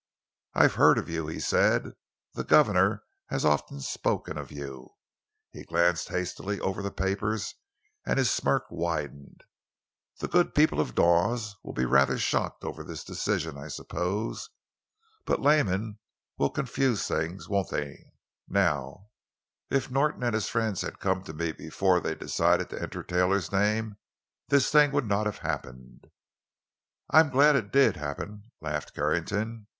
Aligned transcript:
"I've 0.55 0.73
heard 0.73 0.97
of 0.97 1.09
you," 1.09 1.27
he 1.27 1.39
said; 1.39 1.93
"the 2.33 2.43
governor 2.43 3.03
has 3.27 3.45
often 3.45 3.79
spoken 3.81 4.35
of 4.35 4.51
you." 4.51 4.89
He 5.51 5.63
glanced 5.63 6.09
hastily 6.09 6.59
over 6.59 6.81
the 6.81 6.89
papers, 6.89 7.53
and 8.03 8.17
his 8.17 8.31
smirk 8.31 8.63
widened. 8.71 9.43
"The 10.17 10.27
good 10.27 10.55
people 10.55 10.81
of 10.81 10.95
Dawes 10.95 11.55
will 11.61 11.73
be 11.73 11.85
rather 11.85 12.17
shocked 12.17 12.63
over 12.63 12.83
this 12.83 13.03
decision, 13.03 13.59
I 13.59 13.67
suppose. 13.67 14.49
But 15.23 15.39
laymen 15.43 15.99
will 16.35 16.49
confuse 16.49 17.07
things—won't 17.07 17.69
they? 17.69 18.05
Now, 18.47 19.05
if 19.69 19.91
Norton 19.91 20.23
and 20.23 20.33
his 20.33 20.49
friends 20.49 20.81
had 20.81 20.97
come 20.97 21.23
to 21.25 21.33
me 21.33 21.51
before 21.51 21.99
they 21.99 22.15
decided 22.15 22.71
to 22.71 22.81
enter 22.81 23.03
Taylor's 23.03 23.51
name, 23.51 23.97
this 24.47 24.71
thing 24.71 24.91
would 24.93 25.05
not 25.05 25.27
have 25.27 25.37
happened." 25.45 26.07
"I'm 27.11 27.29
glad 27.29 27.55
it 27.55 27.71
did 27.71 27.97
happen," 27.97 28.51
laughed 28.61 28.95
Carrington. 28.95 29.67